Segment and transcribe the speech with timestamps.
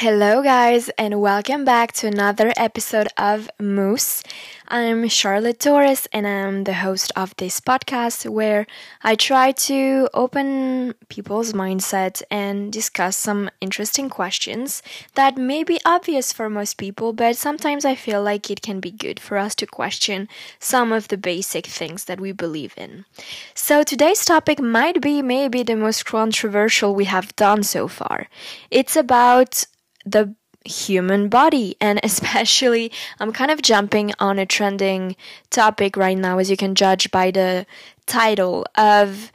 [0.00, 4.22] Hello, guys, and welcome back to another episode of MUUSS.
[4.68, 8.68] I'm Charlotte Torres, and I'm the host of this podcast where
[9.02, 14.84] I try to open people's mindset and discuss some interesting questions
[15.16, 18.92] that may be obvious for most people, but sometimes I feel like it can be
[18.92, 20.28] good for us to question
[20.60, 23.04] some of the basic things that we believe in.
[23.52, 28.28] So today's topic might be maybe the most controversial we have done so far.
[28.70, 29.66] It's about
[30.12, 30.34] the
[30.64, 31.76] human body.
[31.80, 35.16] And especially I'm kind of jumping on a trending
[35.50, 37.66] topic right now as you can judge by the
[38.06, 39.30] title of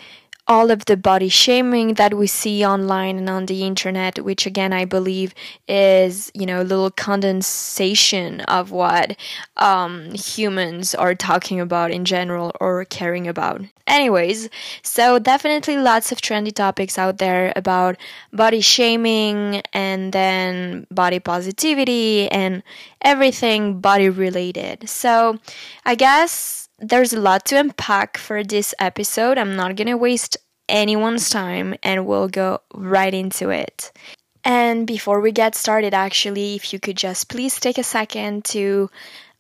[0.48, 4.74] all of the body shaming that we see online and on the internet, which again
[4.74, 5.34] I believe
[5.68, 9.16] is, you know, a little condensation of what
[9.58, 13.62] um, humans are talking about in general or caring about.
[13.88, 14.50] Anyways,
[14.82, 17.98] so definitely lots of trendy topics out there about
[18.32, 22.64] body shaming and then body positivity and
[23.02, 24.90] everything body related.
[24.90, 25.40] So
[25.86, 29.38] I guess there's a lot to unpack for this episode.
[29.38, 33.92] I'm not to waste anyone's time and we'll go right into it.
[34.44, 38.90] And before we get started, actually, if you could just please take a second to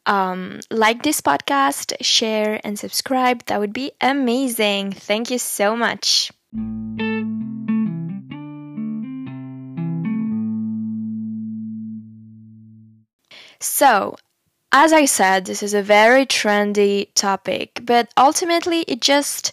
[0.06, 4.94] um, like this podcast, share, and subscribe, that would be amazing.
[4.94, 6.32] Thank you so much.
[13.60, 14.16] So,
[14.74, 19.52] as I said, this is a very trendy topic, but ultimately it just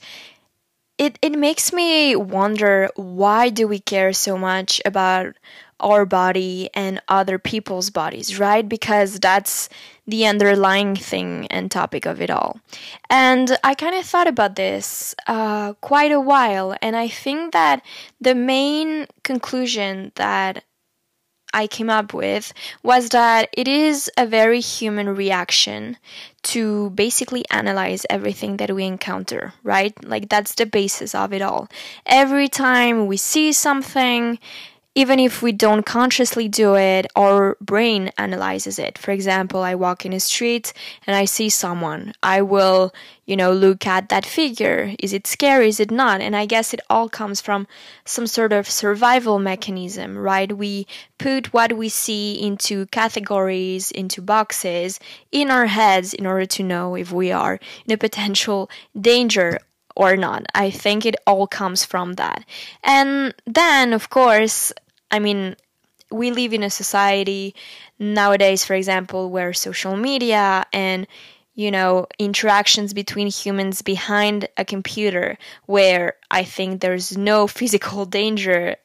[0.97, 5.37] it it makes me wonder why do we care so much about
[5.79, 8.69] our body and other people's bodies, right?
[8.69, 9.69] Because that's
[10.07, 12.61] the underlying thing and topic of it all.
[13.09, 17.83] And I kind of thought about this uh, quite a while, and I think that
[18.21, 20.65] the main conclusion that
[21.53, 25.97] I came up with was that it is a very human reaction
[26.43, 29.93] to basically analyze everything that we encounter, right?
[30.05, 31.69] Like that's the basis of it all.
[32.07, 34.39] Every time we see something,
[34.95, 38.99] even if we don't consciously do it, our brain analyzes it.
[38.99, 40.73] For example, I walk in a street
[41.07, 42.13] and I see someone.
[42.25, 42.93] I will,
[43.25, 44.95] you know, look at that figure.
[44.99, 45.69] Is it scary?
[45.69, 46.21] Is it not?
[46.21, 47.69] And I guess it all comes from
[48.05, 50.51] some sort of survival mechanism, right?
[50.51, 54.99] We put what we see into categories, into boxes
[55.31, 58.69] in our heads in order to know if we are in a potential
[59.01, 59.61] danger
[60.01, 60.47] or not.
[60.55, 62.47] I think it all comes from that.
[62.83, 64.73] And then, of course,
[65.11, 65.57] I mean,
[66.11, 67.55] we live in a society
[67.99, 71.07] nowadays, for example, where social media and
[71.55, 78.77] you know interactions between humans behind a computer where i think there's no physical danger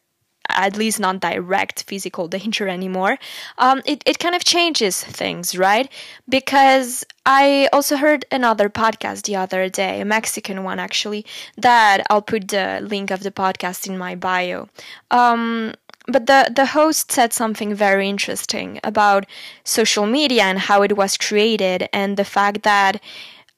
[0.50, 3.18] at least not direct physical danger anymore,
[3.58, 5.92] um, it, it kind of changes things, right?
[6.28, 11.26] Because I also heard another podcast the other day, a Mexican one actually,
[11.58, 14.70] that I'll put the link of the podcast in my bio.
[15.12, 15.74] Um,
[16.08, 19.26] but the, the host said something very interesting about
[19.64, 23.02] social media and how it was created, and the fact that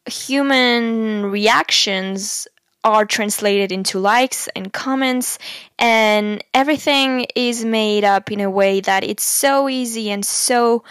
[0.05, 2.47] human reactions
[2.87, 5.37] are translated into likes and comments,
[5.77, 10.83] and everything is made up in a way that it's so easy and so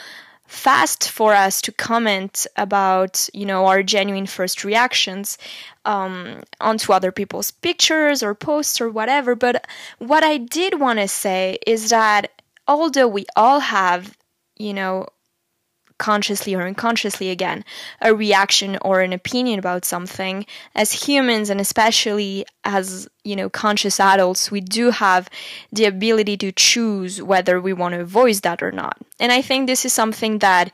[0.47, 5.39] fast for us to comment about you know our genuine first reactions
[5.85, 9.35] um, onto other people's pictures or posts or whatever.
[9.35, 9.67] But
[9.99, 12.31] what i did want to say is that
[12.69, 14.17] although we all have
[14.57, 15.07] you know
[15.99, 17.65] consciously or unconsciously again
[18.01, 20.47] a reaction or an opinion about something.
[20.75, 25.29] As humans and especially as you know conscious adults we do have
[25.73, 28.97] the ability to choose whether we want to voice that or not.
[29.19, 30.71] And i think this is something that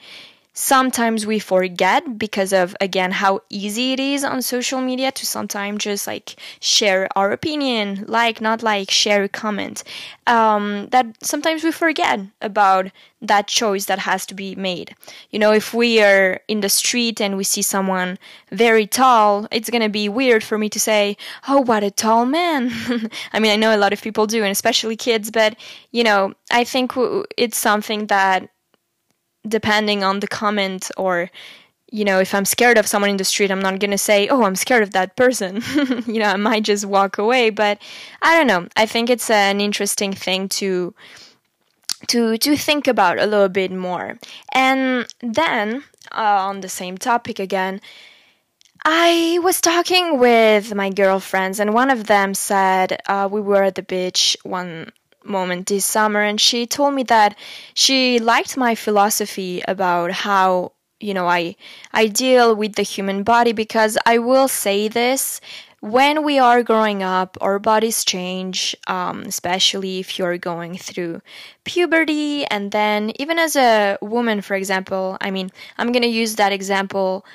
[0.54, 5.84] sometimes we forget because of again how easy it is on social media to sometimes
[5.84, 9.82] just like share our opinion like not like share a comment.
[10.26, 12.90] Um, that sometimes we forget about
[13.20, 14.94] that choice that has to be made.
[15.30, 18.18] You know if we are in the street and we see someone
[18.50, 21.16] very tall it's to be weird for me to say
[21.48, 22.70] oh what a tall man.
[23.32, 25.56] I mean i know a lot of people do and especially kids but
[25.92, 26.92] you know i think
[27.38, 28.50] it's something that
[29.46, 31.30] depending on the comment or
[31.90, 34.28] you know if i'm scared of someone in the street i'm not going to say
[34.28, 35.62] oh i'm scared of that person.
[36.06, 37.80] You know i might just walk away but
[38.22, 38.68] i don't know.
[38.76, 40.94] I think it's an interesting thing to
[42.08, 44.18] to to think about a little bit more.
[44.54, 47.80] And then uh, on the same topic again
[48.84, 53.76] I was talking with my girlfriends, and one of them said uh, we were at
[53.76, 54.90] the beach one
[55.24, 57.36] moment this summer and she told me that
[57.74, 61.56] she liked my philosophy about how you know I
[61.92, 65.40] I deal with the human body because I will say this
[65.82, 71.20] when we are growing up, our bodies change, um, especially if you're going through
[71.64, 72.44] puberty.
[72.46, 76.52] And then, even as a woman, for example, I mean, I'm going to use that
[76.52, 77.26] example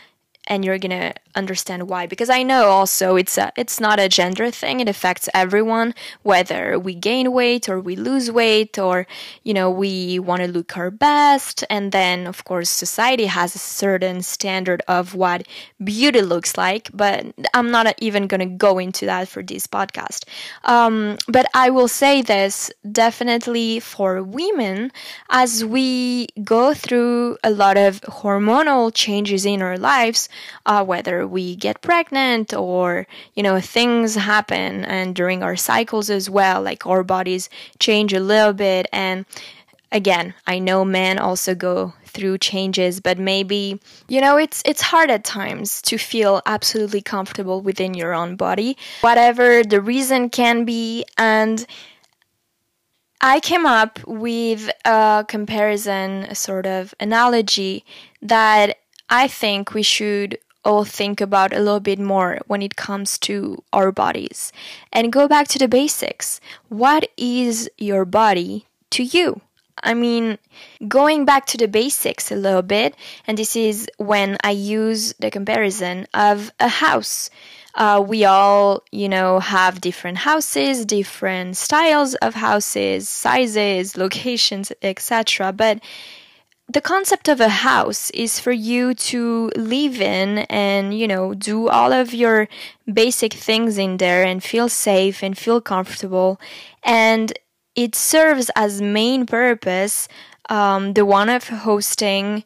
[0.47, 2.07] and you're gonna understand why.
[2.07, 4.79] Because i know also it's a, it's not a gender thing.
[4.79, 9.07] It affects everyone whether we gain weight or we lose weight or
[9.43, 11.63] you know we want to look our best.
[11.69, 15.47] And then of course society has a certain standard of what
[15.83, 20.25] beauty looks like but i'm not even gonna go into that for this podcast.
[20.63, 24.91] Um, but i will say this definitely for women
[25.29, 30.29] as we go through a lot of hormonal changes in our lives
[30.65, 36.29] uh, whether we get pregnant or you know things happen and during our cycles as
[36.29, 37.49] well like our bodies
[37.79, 38.87] change a little bit.
[38.91, 39.25] And
[39.89, 43.79] again i know men also go through changes but maybe
[44.09, 48.77] you know it's it's hard at times to feel absolutely comfortable within your own body.
[49.01, 51.05] Whatever the reason can be.
[51.17, 51.65] And
[53.21, 57.83] I came up with a comparison, a sort of analogy
[58.21, 58.77] that
[59.09, 63.63] I think we should all think about a little bit more when it comes to
[63.71, 64.51] our bodies
[64.91, 66.41] and go back to the basics.
[66.67, 69.41] What is your body to you?
[69.83, 70.37] I mean,
[70.87, 72.95] going back to the basics a little bit,
[73.25, 77.29] and this is when I use the comparison of a house.
[77.75, 85.53] Uh, we all, you know, have different houses, different styles of houses, sizes, locations, etc.
[85.53, 85.79] But
[86.77, 91.67] the concept of a house is for you to live in and you know do
[91.69, 92.47] all of your
[92.85, 96.39] basic things in there and feel safe and feel comfortable.
[96.83, 97.33] And
[97.73, 100.07] it serves as main purpose
[100.49, 102.43] um, the one of hosting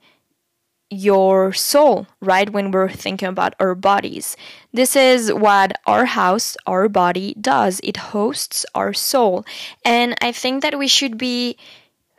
[0.89, 4.37] your soul right when we're thinking about our bodies.
[4.71, 7.81] This is what our house our body does.
[7.83, 9.43] It hosts our soul.
[9.83, 11.57] And i think that we should be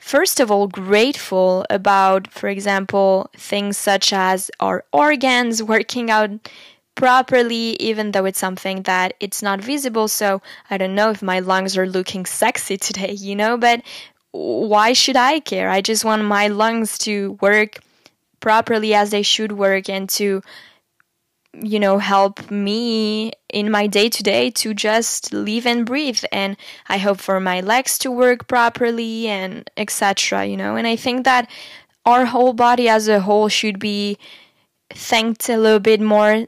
[0.02, 6.30] first of all grateful about, for example, things such as our organs working out
[6.96, 10.08] properly, even though it's something that it's not visible.
[10.08, 13.82] So I don't know if my lungs are looking sexy today, you know, but
[14.32, 15.70] why should I care?
[15.70, 17.78] I just want my lungs to work
[18.40, 20.42] properly as they should work and to
[21.54, 26.24] you know help me in my day to day to just live and breathe.
[26.32, 26.56] And
[26.88, 30.76] i hope for my legs to work properly and etc you know.
[30.76, 31.50] And i think that
[32.04, 34.18] our whole body as a whole should be
[34.90, 36.46] thanked a little bit more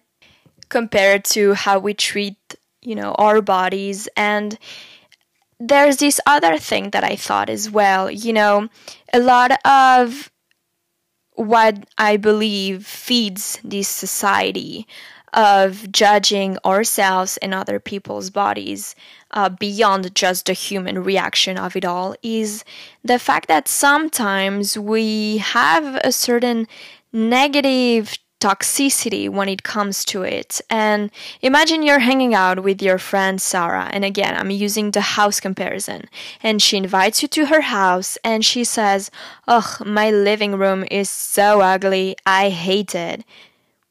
[0.69, 2.37] compared to how we treat
[2.83, 4.09] you know our bodies.
[4.17, 4.59] And
[5.61, 8.69] there's this other thing that i thought as well you know
[9.13, 10.31] a lot of
[11.35, 14.87] what I believe feeds this society
[15.35, 18.95] of judging ourselves and other people's bodies
[19.33, 22.65] uh, beyond just the human reaction of it all is
[23.03, 26.69] the fact that sometimes we have a certain
[27.13, 30.61] negative toxicity when it comes to it.
[30.69, 31.11] And
[31.41, 36.05] imagine you're hanging out with your friend Sarah, and again, I'm using the house comparison,
[36.43, 39.11] and she invites you to her house and she says,
[39.49, 43.25] Ugh, my living room is so ugly, I hate it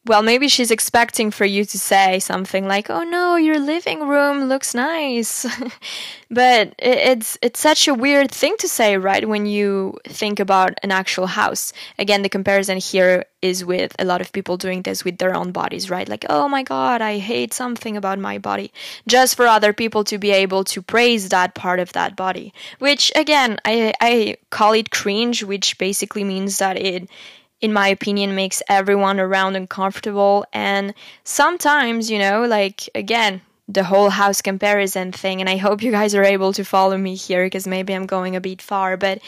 [0.06, 4.46] well, maybe she's expecting for you to say something like, "Oh no, your living room
[4.50, 5.46] looks nice,"
[6.30, 9.26] but it's it's such a weird thing to say, right?
[9.28, 11.72] When you think about an actual house.
[11.98, 15.54] Again, the comparison here is with a lot of people doing this with their own
[15.54, 16.10] bodies, right?
[16.10, 18.74] Like, "Oh my god, I hate something about my body,"
[19.08, 22.54] just for other people to be able to praise that part of that body.
[22.80, 27.08] Which, again, I I call it cringe, which basically means that it
[27.64, 30.46] in my opinion, makes everyone around uncomfortable.
[30.52, 30.94] And
[31.24, 36.14] sometimes, you know, like again, the whole house comparison thing, and I hope you guys
[36.14, 39.20] are able to follow me here because maybe I'm going a bit far, but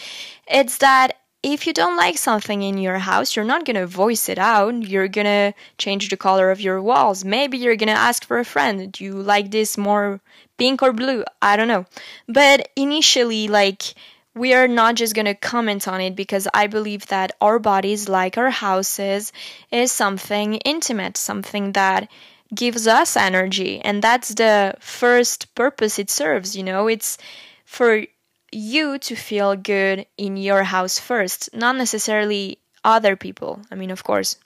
[0.47, 4.27] it's that if you don't like something in your house, you're not going to voice
[4.27, 4.73] it out.
[4.81, 7.23] You're going to change the color of your walls.
[7.23, 10.19] Maybe you're going to ask for a friend, do you like this more
[10.57, 11.23] pink or blue?
[11.41, 11.85] I don't know.
[12.27, 13.93] But initially, like,
[14.35, 18.09] we are not just going to comment on it because I believe that our bodies,
[18.09, 19.31] like our houses,
[19.71, 22.09] is something intimate, something that
[22.53, 23.79] gives us energy.
[23.79, 27.17] And that's the first purpose it serves, you know, it's
[27.65, 28.05] for
[28.51, 33.61] you to feel good in your house first, not necessarily other people.
[33.71, 34.37] I mean, of course,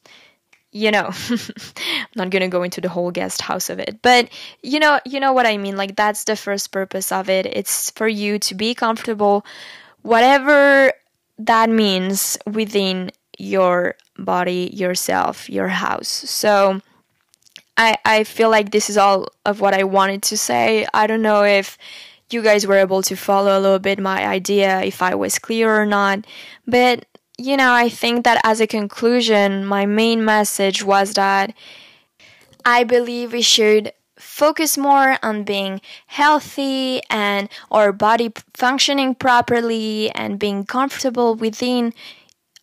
[0.72, 4.30] you know i'm not gonna go into the whole guest house of it but
[4.62, 5.76] you know you know what i mean?
[5.76, 7.46] Like that's the first purpose of it.
[7.46, 9.46] It's for you to be comfortable
[10.02, 10.94] whatever
[11.38, 16.10] that means within your body yourself your house.
[16.10, 16.82] So
[17.78, 20.86] i i feel like this is all of what i wanted to say.
[20.94, 21.78] I don't know if
[22.32, 25.82] you guys were able to follow a little bit my idea if i was clear
[25.82, 26.26] or not
[26.68, 27.06] but
[27.40, 31.54] you know, I think that as a conclusion, my main message was that
[32.66, 40.38] I believe we should focus more on being healthy and our body functioning properly and
[40.38, 41.94] being comfortable within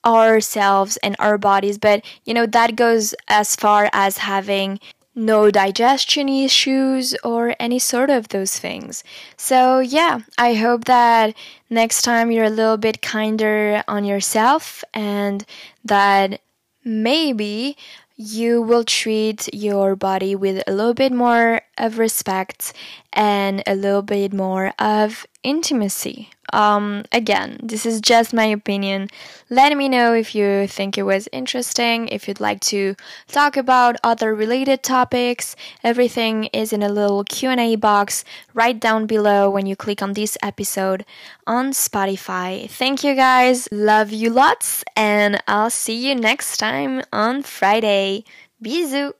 [0.04, 1.78] ourselves and our bodies.
[1.78, 4.78] But you know that goes as far as having
[5.16, 9.02] no digestion issues or any sort of those things.
[9.36, 11.34] So, yeah, I hope that
[11.70, 15.44] next time you're a little bit kinder on yourself and
[15.82, 16.40] that
[16.84, 17.76] maybe
[18.16, 22.72] you will treat your body with a little bit more of respect
[23.12, 26.30] and a little bit more of intimacy.
[26.52, 29.08] Um, again, this is just my opinion.
[29.50, 32.94] Let me know if you think it was interesting, if you'd like to
[33.28, 35.56] talk about other related topics.
[35.82, 38.24] Everything is in a little Q&A box
[38.54, 41.04] right down below when you click on this episode
[41.46, 42.68] on Spotify.
[42.70, 43.68] Thank you guys.
[43.70, 48.24] Love you lots and I'll see you next time on Friday.
[48.62, 49.12] Bisous.